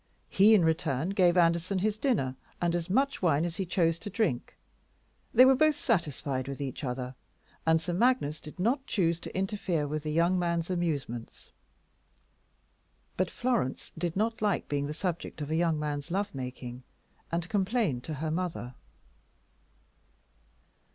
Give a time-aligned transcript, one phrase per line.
[0.29, 4.09] He, in return, gave Anderson his dinner and as much wine as he chose to
[4.09, 4.57] drink.
[5.31, 7.13] They were both satisfied with each other,
[7.67, 11.51] and Sir Magnus did not choose to interfere with the young man's amusements.
[13.15, 16.81] But Florence did not like being the subject of a young man's love making,
[17.31, 18.73] and complained to her mother.